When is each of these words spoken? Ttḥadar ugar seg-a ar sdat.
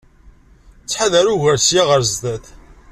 Ttḥadar 0.83 1.25
ugar 1.33 1.57
seg-a 1.59 1.83
ar 1.95 2.03
sdat. 2.11 2.45